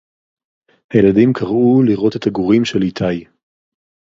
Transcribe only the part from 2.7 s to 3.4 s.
אִיתַי